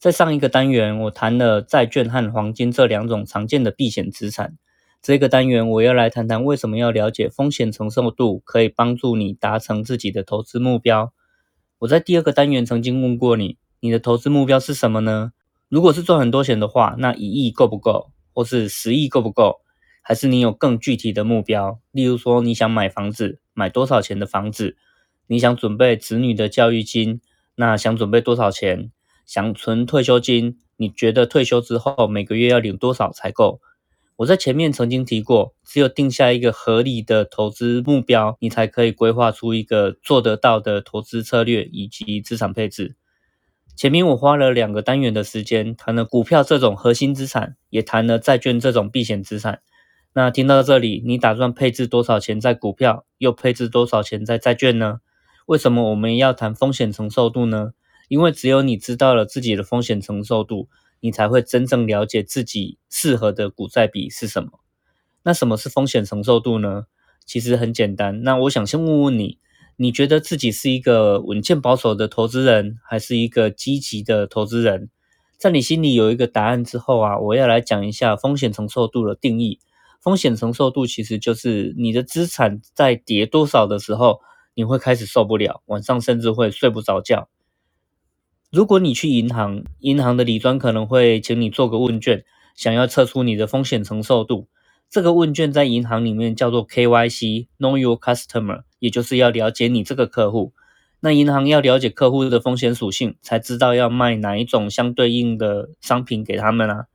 [0.00, 4.56] 在上一个单元，我谈了债券和黄金这两种常见的避险资产。
[5.02, 11.12] 这个单元我要来谈谈为什么要了解风险承受度，可以帮助你达成自己的投资目标。
[11.80, 15.32] 我在第二个单元曾经问过你，你的投资目标是什么呢？
[15.68, 18.10] 如果是赚很多钱的话，那一亿够不够？
[18.32, 19.60] 或是十亿够不够？
[20.00, 21.78] 还是你有更具体的目标？
[21.90, 24.78] 例如说，你想买房子，买多少钱的房子？
[25.26, 27.20] 你想准备子女的教育金？
[27.56, 28.90] 那想准备多少钱？
[29.30, 33.60] 想存退休金，你觉得退休之后每个月要领多少才够？
[34.16, 42.96] 我在前面曾经提过，只有定下一个合理的投资目标，你才可以规划出一个做得到的投资策略以及资产配置。
[43.76, 49.60] 前面我花了两个单元的时间谈了股票这种核心资产，也谈了债券这种避险资产。
[50.12, 54.98] 那听到这里，你打算配置多少钱在股票，又配置多少钱在债券呢？
[55.46, 57.70] 为什么我们要谈风险承受度呢？
[58.10, 64.58] 因为只有你知道了自己的风险承受度，你才会真正了解自己适合的股债比是什么。
[65.22, 66.86] 那什么是风险承受度呢？
[67.24, 68.24] 其实很简单。
[68.24, 69.38] 那我想先问问你，
[69.76, 74.90] 你觉得自己是一个稳健保守的投资人，还是一个积极的投资人？
[75.38, 79.60] 在你心里有一个答案之后啊，我要来讲一下风险承受度的定义。
[80.00, 84.20] 风险承受度其实就是你的资产在跌多少的时候，
[84.54, 87.28] 你会开始受不了，晚上甚至会睡不着觉。
[88.50, 92.24] 如果你去银行，银行的理专可能会请你做个问卷，
[92.56, 94.48] 想要测出你的风险承受度。
[94.90, 100.52] 这个问卷在银行里面叫做 KYC（Know Your Customer），也就是要了解你这个客户。
[100.98, 106.86] 那银行要了解客户的风险属性，才知道要卖哪一种相对应的商品给他们啊。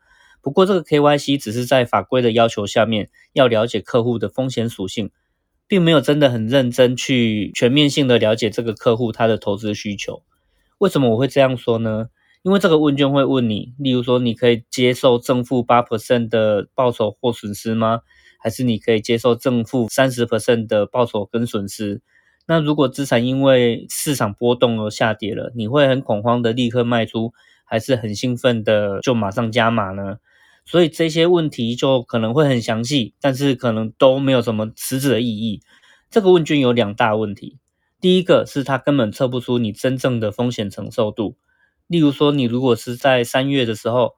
[0.41, 5.09] 不过这个 KYC 只是在法规的要求下面要了解客户的风险属性，
[5.69, 10.21] 并没有真的很认真去全面性的了解这个客户他的投资需求。
[10.80, 12.08] 为什么我会这样说呢？
[12.44, 18.02] 因为这个问卷会问你，例如说，你可以接受正负八 percent 的报酬或损失吗？
[18.40, 22.02] 还是你可以接受正负三十 percent 的报酬跟损失？
[22.46, 30.18] 那如果资产因为市场波动而下跌了，你会很恐慌的立刻卖出，还是很兴奋的就马上加码呢？
[30.68, 35.62] 所以这些问题就可能会很详细，但是可能都没有什么实质的意义。
[36.12, 37.57] 这个问卷有两大问题。
[38.05, 41.39] 第一个是它根本测不出你真正的风险承受度。
[41.88, 44.13] 例如说，你如果是在三月的时候，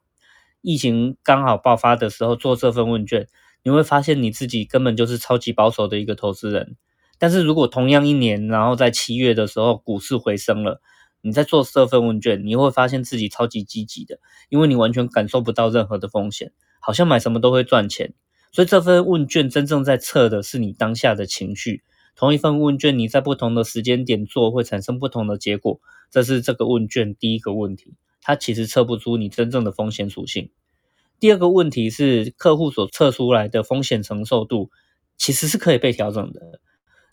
[0.59, 3.29] 疫情刚好爆发的时候做这份问卷，
[3.63, 6.75] 你会发现你自己根本就是超级保守的一个投资人。
[7.17, 10.81] 但是如果同样一年，然后在七月的时候股市回升了，
[11.21, 18.13] 你在做这份问卷，你会发现自己超级积极的，因为你完全感受不到任何的风险，好像买什么都会赚钱。
[18.51, 21.83] 所以这份问卷真正在测的是你当下的情绪。
[22.17, 25.79] 同一份问卷，你在不同的时间点做，会产生不同的结果。
[26.09, 30.49] 这是这个问卷第一个问题，它其实测不出你真正的风险属性。
[31.19, 34.71] 第二个问题是，客户所测出来的风险承受度
[35.15, 36.59] 其实是可以被调整的。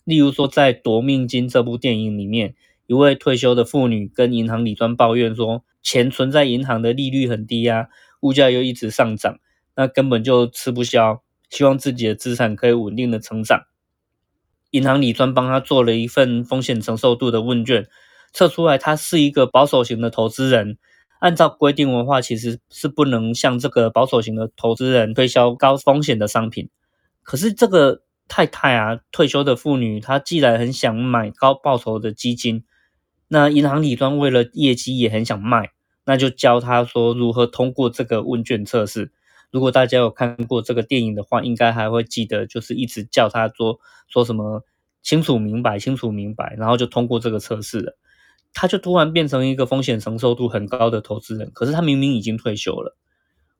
[0.03, 2.55] 例如说，在《夺命金》这部电影里面，
[2.87, 7.89] 一位退休的妇女跟银行理专抱怨说，钱存在银行的利率很低啊，
[8.21, 9.37] 物价又一直上涨，
[9.75, 11.21] 那根本就吃不消，
[11.51, 13.67] 希望自己的资产可以稳定的成长。
[14.75, 17.87] 银行理专帮他做了一份风险承受度的问卷，
[18.33, 20.77] 测出来他是一个保守型的投资人。
[21.21, 26.69] 按照规定的话，其实是不能向这个保守型的投资人推销高风险的商品。
[27.23, 32.65] 可是这个太太啊，退休的妇女，她既然很想买高报酬的基金，
[33.29, 35.69] 那银行理专为了业绩也很想卖，
[36.05, 39.13] 那就教她说如何通过这个问卷测试。
[39.51, 44.63] 如果大家有看过这个电影的话，应该还会记得，就是一直叫他说说什么
[45.01, 47.97] 清楚明白，清楚明白，然后就通过这个测试了。
[48.53, 52.95] 他就突然变成一个风险承受度很高的投资人，可是他明明已经退休了。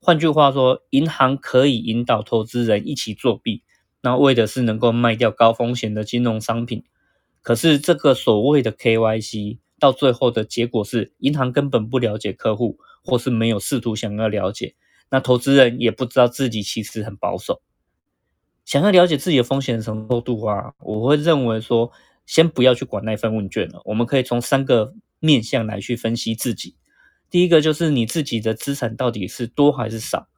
[0.00, 3.62] 换句话说，银行可以引导投资人一起作弊，
[4.00, 6.84] 那为的是能够卖掉高风险的金融商品。
[7.42, 14.74] 可是这个所谓的 KYC 到最后的结果是，银行根本不了解客户，或是没有试图想要了解。
[15.10, 17.62] 那投资人也不知道自己其实很保守，
[18.64, 21.92] 想要了解自己的风险承受度啊，我会认为说，
[22.26, 23.80] 先不要去管那份问卷了。
[23.84, 26.76] 我们可以从三个面向来去分析自己。
[27.30, 30.28] 第一个就是你自己的资产到底是多还是少。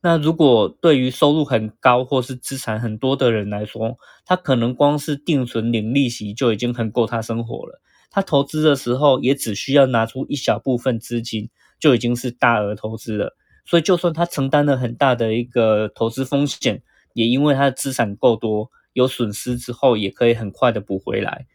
[0.00, 3.96] 那如果对于收入很高或是资产很多的人来说，
[4.26, 7.80] 他可能光是定存领利息就已经很够他生活了。
[8.10, 11.48] 他投资的时候也只需要拿出一小部分资金，
[11.80, 13.36] 就已经是大额投资了。
[13.64, 16.82] 所以就算他承担了很大的一个投资风险，
[17.14, 21.46] 也因为他的资产够多，有损失之后也可以很快的补回来。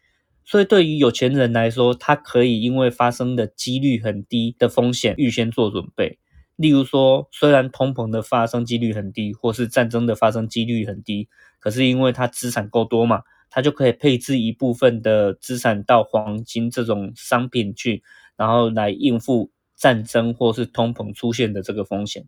[0.43, 6.17] 所以对于有钱人来说，他可以因为发生的几率很低的风险预先做准备。
[6.55, 11.29] 例如说，虽然通膨的发生几率很低，或是战争的发生几率很低，
[11.59, 18.03] 可是因为他资产够多嘛，他就可以配置一部分的资产到黄金这种商品去，
[18.35, 22.27] 然后来应付战争或是通膨出现的这个风险。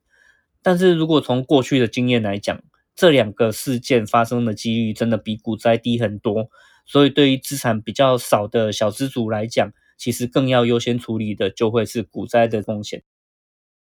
[0.64, 2.64] 但是如果从过去的经验来讲，
[2.96, 6.50] 这两个事件发生的几率真的比股灾低很多，
[6.86, 13.04] 所以对于资产比较少的小资族来讲，其实更要优先处理的就会是股灾的风险。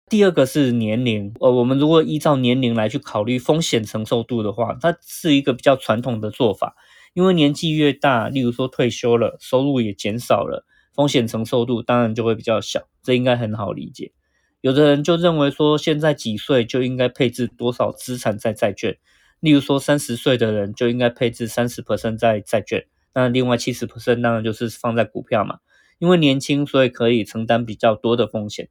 [0.10, 6.76] 第二个是年龄，呃，我们如果依照年龄来去考虑风险承受度的话，它是一个比较传统的做法。
[7.14, 10.66] 因为年纪越大，例如说退休了，收入也减少了，
[10.98, 14.14] 风险承受度当然就会比较小，这应该很好理解。
[14.62, 18.98] 有的人就认为说，现在几岁就应该配置多少资产在债券，
[19.40, 25.60] 例如说三十岁的人就应该配置三十 percent 在债券，那另外七十 percent 当然就是放在股票嘛。
[26.00, 28.70] 因为年轻，所以可以承担比较多的风险。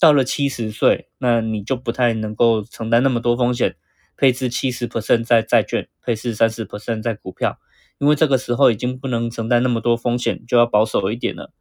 [0.00, 3.76] 到了七十岁，那你就不太能够承担那么多风险，
[4.16, 7.58] 配置七十 percent 在债券，配置三十 percent 在股票，
[7.98, 11.52] 因为这个时候已经不能承担那么多风险，就要保守一点了。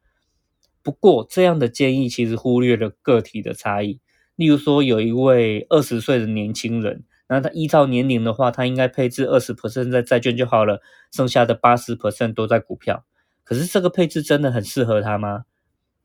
[0.85, 3.99] 不过这样的建议其实忽略了个体的差异。
[4.35, 13.03] 例如说，有一位二十岁的年轻人，那他依照年龄的话，他应该配置二十 percent 在债券就好了，剩下的八十 percent 都在股票。
[13.43, 15.45] 可是这个配置真的很适合他吗？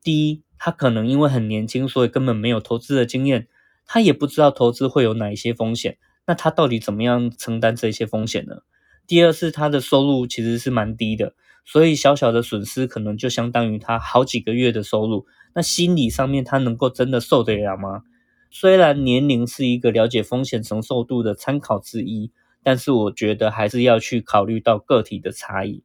[0.03, 0.43] 第一。
[0.63, 3.49] 他可能因为很年轻，所以根本没有投资的经验，
[3.87, 5.97] 他也不知道投资会有哪一些风险。
[6.27, 8.57] 那他到底怎么样承担这些风险呢？
[9.07, 11.33] 第二是他的收入其实是蛮低的，
[11.65, 15.27] 所以小小的损失可能就相当于他好几个月的收入。
[15.55, 18.03] 那心理上面他能够真的受得了吗？
[18.51, 25.85] 虽然年龄是一个了解风险承受度的参考之一，但是我觉得还是要去考虑到个体的差异。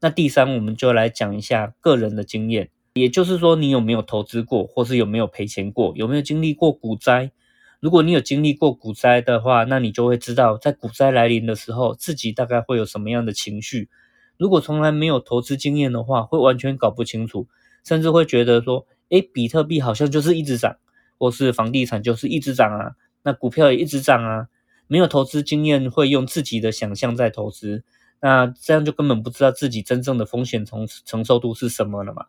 [0.00, 2.70] 那第三，我们就来讲一下个人的经验。
[2.94, 7.32] 也就是说，你有没有投资过，或是有没有赔钱过，有没有经历过股灾？
[7.80, 13.88] 如果你有经历过股灾的话，那你就会知道，在股灾来临的时候，自己大概会有什么样的情绪。
[14.36, 17.46] 如果从来没有投资经验的话，会完全搞不清楚，
[17.84, 20.76] 甚至会觉得说，诶，比特币好像就是一直涨，
[21.18, 22.92] 或是房地产就是一直涨啊，
[23.22, 24.48] 那股票也一直涨啊。
[24.86, 27.84] 没有投资经验，会用自己的想象在投资，
[28.20, 32.26] 那这样就根本不知道自己真正的风险承承受度是什么了嘛。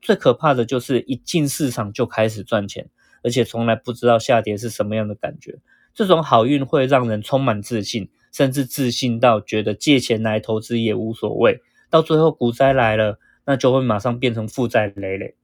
[0.00, 2.88] 最可怕的就是一进市场就开始赚钱，
[3.24, 5.58] 而且从来不知道下跌是什么样的感觉。
[5.94, 11.62] 这种好运会让人充满自信，甚至自信到觉得借钱来投资也无所谓。
[11.88, 15.36] 到最后股灾来了，那就会马上变成负债累累。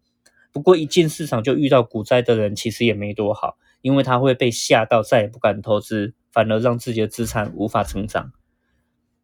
[0.53, 8.33] 不过一进市场就遇到股灾的人，其实也没多好，因为他会被吓到，再也不敢投资，反而让自己的资产无法成长。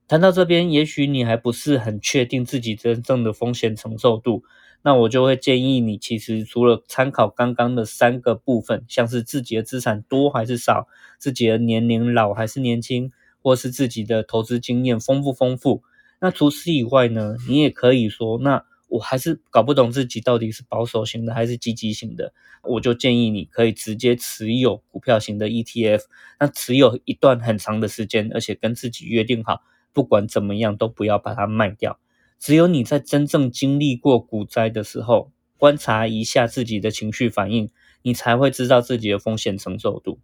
[0.07, 4.45] 谈到这边，也许你还不是很确定自己真正的风险承受度。
[4.81, 10.89] 那我就会建议你，其实除了参考刚刚的三个部分，像是自己的资产多还是少，
[11.19, 13.11] 自己的年龄老还是年轻，
[13.49, 15.83] 或是自己的投资经验丰不丰富。
[16.21, 26.03] 那除此以外呢，你也可以说，那我还是搞不懂自己到底是保守型的还是积极型的，我就建议你可以直接持有股票型的 ETF，
[26.39, 29.63] 那持有一段很长的时间，而且跟自己约定好，
[29.95, 31.99] 不管怎么样都不要把它卖掉。
[32.39, 37.71] 只有你在真正经历过股灾的时候，观察一下自己的情绪反应，
[38.03, 40.19] 你才会知道自己的风险承受度。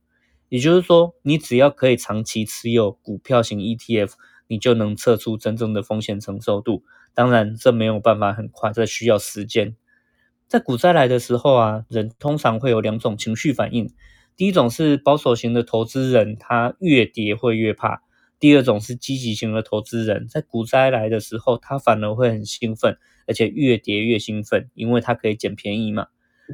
[0.54, 4.12] 也就是说，你只要可以长期持有股票型 ETF，
[4.46, 6.84] 你就能测出真正的风险承受度。
[7.12, 9.75] 当然，这没有办法很快，这需要时间。
[10.46, 13.92] 在股灾来的时候啊，人通常会有两种情绪反应。
[14.37, 18.04] 第一种是保守型的投资人，他越跌会越怕。
[18.38, 22.96] 第二种是积极型的投资人，在股灾来的时候，他反而会很兴奋，
[23.26, 26.06] 而且越跌越兴奋，因为他可以捡便宜嘛。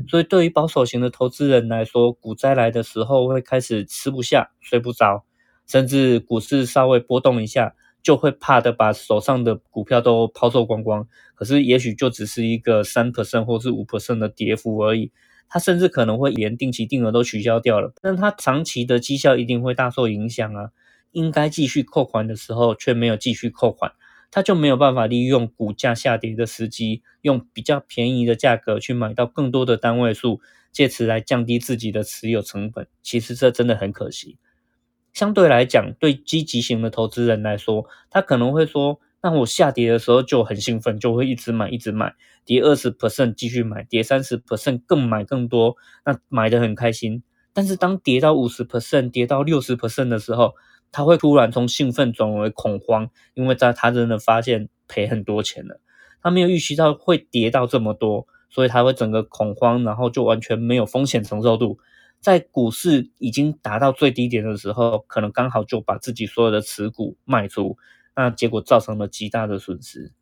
[0.08, 5.24] 所以对于保守型的投资人来说，股灾来的时候会开始吃不下、睡不着，
[5.66, 11.06] 甚至股市稍微波动一下，就会怕的把手上的股票都抛售光光。
[11.34, 15.10] 可是也许就只是一个三 percent 或是五 percent 的跌幅而已，
[15.48, 20.70] 他甚至可能会连定期定额都取消掉了，但他长期的绩效一定会大受影响啊。
[21.12, 23.90] 应该继续扣款的时候却没有继续扣款，
[24.30, 32.86] 他就没有办法利用股价下跌的时机，用比较便宜的价格去买到更多的单位数，借此来降低自己的持有成本。
[33.02, 34.38] 其实这真的很可惜。
[35.12, 47.24] 相对来讲，对积极型的投资人来说，他可能会说：“那我下跌的时候就很兴奋，就会一直买，一直买，跌二十 percent 继续买，跌三十 percent 更买更多，那买的很开心。
[47.52, 50.54] 但是当跌到五十 percent、跌到六十 percent 的时候，
[50.92, 55.80] 他会突然从兴奋转为恐慌，因为在他真的发现赔很多钱了，
[56.22, 61.78] 他没有预期到会跌到这么多，所以他会整个恐慌，然后就完全没有风险承受度。”
[62.20, 67.78] 在股市已经达到最低点的时候，可能刚好就把自己所有的持股卖出，
[68.14, 70.12] 那结果造成了极大的损失。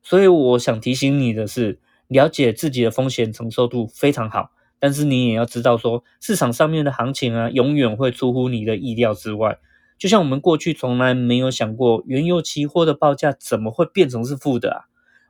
[0.00, 9.58] 所以我想提醒你的是，了解自己的风险承受度非常好，但是你也要知道说，市场上面的行情啊，永远会出乎你的意料之外。
[10.00, 14.80] 就像我们过去从来没有想过，原油期货的报价怎么会变成是负的啊？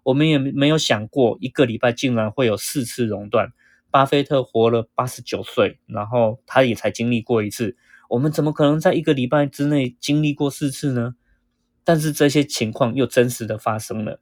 [0.05, 3.53] 我们也没有想过，一个礼拜竟然会有四次熔断。
[3.91, 7.77] 巴菲特活了八十九岁，然后他也才经历过一次。
[8.09, 11.17] 我们怎么可能在一个礼拜之内经历过四次呢？
[11.83, 14.21] 但是这些情况又真实的发生了。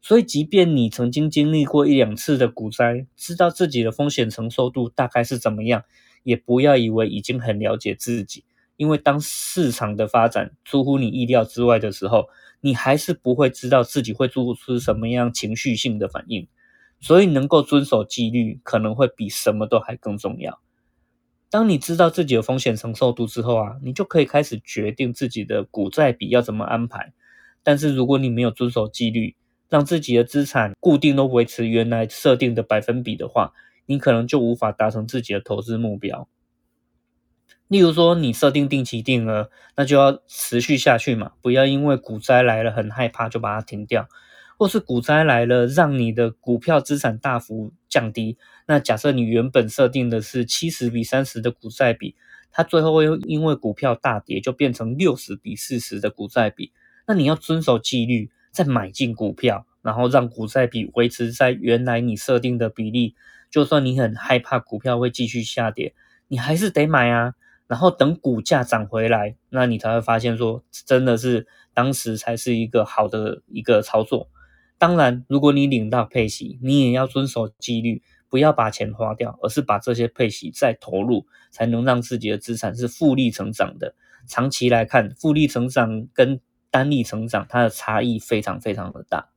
[0.00, 5.84] 所以，即便你曾经经历过一两次的股灾，知道自己的风险承受度大概是怎么样，
[6.22, 8.44] 也不要以为已经很了解自己。
[8.80, 12.30] 因为当市场的发展出乎你意料之外的时候，
[12.62, 16.48] 你还是不会知道自己会做出什么样情绪性的反应。
[16.98, 20.62] 所以，能够遵守纪律，可能会比什么都还更重要。
[21.50, 27.12] 当你知道自己的风险承受度之后啊，你就可以开始决定自己的股债比要怎么安排。
[27.62, 29.36] 但是，如果你没有遵守纪律，
[29.68, 33.52] 让自己的资产固定都维持原来设定的百分比的话，
[33.84, 36.26] 你可能就无法达成自己的投资目标。
[37.70, 44.08] 例如说，你设定定期定额，那就要持续下去嘛，不要因为股灾来了很害怕就把它停掉。
[44.58, 48.36] 或是股灾来了，让你的股票资产大幅降低。
[48.66, 52.16] 那假设你原本设定的是七十比三十的股债比，
[52.50, 56.72] 它最后又因为股票大跌，就变成六十比四十的股债比。
[57.06, 63.14] 那你要遵守纪律，再买进股票，然后让股债比维持在原来你设定的比例。
[63.48, 65.94] 就算你很害怕股票会继续下跌，
[66.26, 67.34] 你还是得买啊。
[67.70, 74.28] 然后等股价涨回来，那你才会发现说，真的是当时才是一个好的一个操作。
[74.76, 83.94] 当然，如果你领到配息，你也要遵守纪律，不要把钱花掉，而是把这些配息再投入，才能让自己的资产是复利成长的。
[84.26, 86.40] 长期来看，复利成长跟
[86.72, 89.28] 单利成长，它的差异非常非常的大。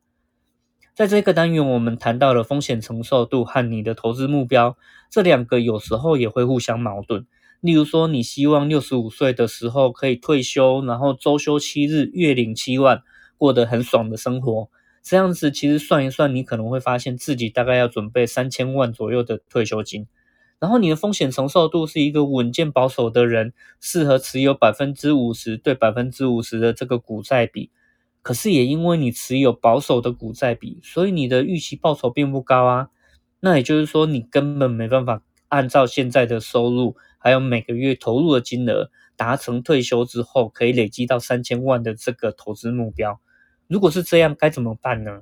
[0.96, 4.76] 在这个单元，我们谈到了风险承受度和你的投资目标，
[5.12, 7.28] 这两个有时候也会互相矛盾。
[7.64, 13.02] 例如说，你希望六十五岁的时候可以退休，然后周休七日，月领七万，
[13.38, 14.70] 过得很爽的生活。
[15.02, 20.08] 这样子其实算一算，你可能会发现自己大概要准备三千万左右的退休金。
[20.60, 27.72] 然后你的风险承受度是一个稳健保守的人，适合持有百分之五十对百分之五十的这个股债比。
[28.22, 32.90] 可是也因为你持有保守的股债比，所以你的预期报酬并不高啊。
[33.40, 43.22] 那也就是说，你根本没办法按照现在的收入，还有每个月投入的金额，达成退休之后可以累积到三千万的这个投资目标。
[43.68, 45.22] 如果是这样，该怎么办呢？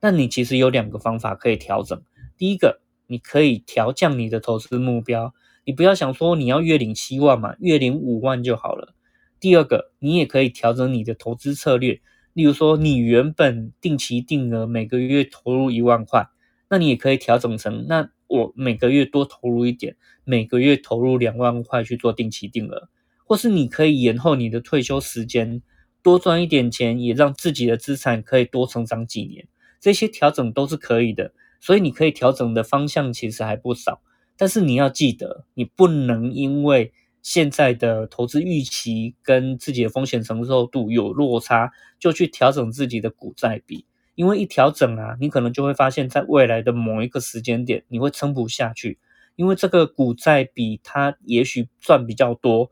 [0.00, 2.02] 那你其实有两个方法可以调整。
[2.38, 5.34] 第一个，你可以调降你的投资目标，
[5.66, 8.94] 你不要想说你要月领七万嘛，月领五万就好了。
[9.38, 12.00] 第二个，你也可以调整你的投资策略，
[12.32, 16.28] 例如说你原本定期定额每个月投入一万块，
[16.70, 22.88] 那你也可以调整成，那我每个月多投入一点，每个月投入两万块去做定期定额，
[23.24, 25.60] 或是你可以延后你的退休时间。
[26.02, 29.46] 多赚一点钱，也让自己的资产可以多成长几年，
[29.80, 31.34] 这些调整都是可以的。
[31.60, 34.00] 所以你可以调整的方向其实还不少，
[34.38, 43.84] 但是你要记得，你不能因为现在的投资预期跟自己的风险承受度有落差，就去调整自己的股债比。
[44.14, 48.98] 因为一调整啊，你可能就会发现，在未来的某一个时间点，你会撑不下去，
[49.36, 52.70] 因为这个股债比它也许赚比较多。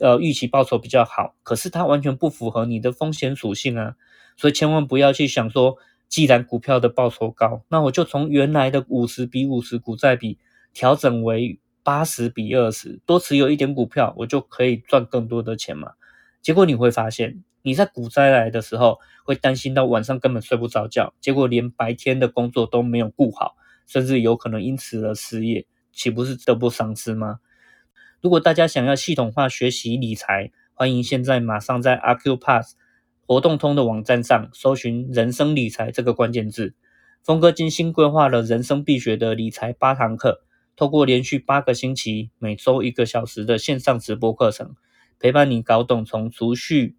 [0.00, 3.96] 呃，预期报酬比较好，可是它完全不符合你的风险属性啊，
[4.36, 5.76] 所以千万不要去想说，
[6.08, 10.38] 既然股票的报酬高，那我就从原来的五十比五十股债比
[10.72, 15.94] 调整为八十比二十，多持有一点股票，我就可以赚更多的钱嘛。
[16.42, 23.56] 结果你会发现，你在股灾来的时候，会担心到晚上根本睡不着觉，结果连白天的工作都没有顾好，
[23.86, 27.40] 甚至有可能因此而失业，岂不是得不偿失吗？
[28.22, 32.74] 如果大家想要系统化学习理财，欢迎现在马上在阿 Q Pass
[33.26, 36.74] 活动通的网站上搜寻“人生理财”这个关键字。
[37.22, 40.40] 峰哥精心规划了人生必学的理财八堂课，
[40.74, 44.74] 透过连续八个星期，每周一个小时的线上直播课程，
[45.18, 46.96] 陪伴你搞懂从储蓄、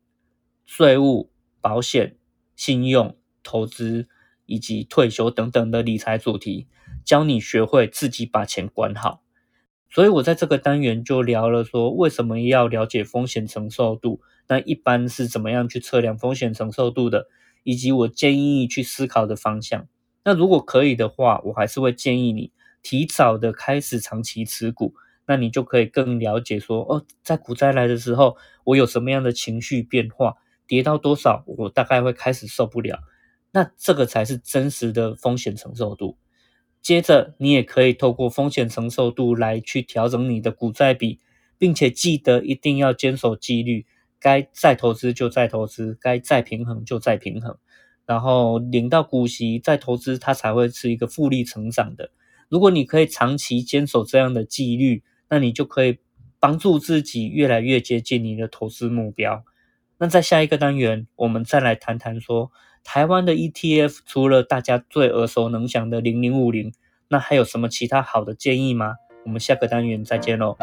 [0.71, 2.15] 税务、保险、
[2.55, 4.07] 信用、投资
[4.45, 6.67] 以及退休等等的理财主题，
[7.03, 9.23] 教你学会自己把钱管好。
[9.89, 14.21] 所以我在这个单元就聊了说，为什么要了解风险承受度？
[14.47, 17.25] 那一般是怎么样去测量风险承受度的？
[17.63, 19.87] 以及我建议去思考的方向。
[20.23, 22.51] 那如果可以的话，我还是会建议你
[22.83, 24.93] 提早的开始长期持股，
[25.25, 30.35] 那你就可以更了解说，哦，在股灾来的时候，我有什么样的情绪变化，
[30.69, 32.99] 跌到多少，我大概会开始受不了。
[33.51, 36.17] 那这个才是真实的风险承受度。
[36.81, 41.19] 接着，你也可以透过风险承受度来去调整你的股债比，
[41.57, 43.87] 并且记得一定要坚守纪律，
[44.19, 47.57] 该再投资就再投资，该再平衡就再平衡，
[48.05, 52.11] 然后领到股息再投资，它才会是一个复利成长的。
[52.47, 55.97] 如果你可以长期坚守这样的纪律，那你就可以
[56.39, 59.43] 帮助自己越来越接近你的投资目标。
[59.99, 62.51] 那在下一个单元，我们再来谈谈说。
[62.81, 66.73] 台湾的 ETF 除了大家最耳熟能详的零零五零，
[67.09, 68.95] 那还有什么其他好的建议吗？
[69.25, 70.57] 我们下个单元再见喽。